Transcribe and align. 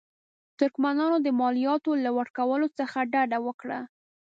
ترکمنانو 0.59 1.17
د 1.25 1.27
مالیاتو 1.41 1.91
له 2.03 2.09
ورکولو 2.19 2.67
څخه 2.79 2.97
ډډه 3.11 3.39
وکړه. 3.47 3.79